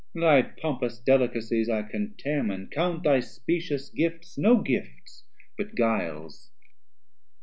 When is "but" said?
5.59-5.75